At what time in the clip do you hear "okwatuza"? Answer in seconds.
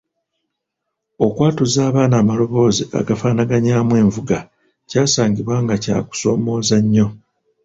1.25-1.79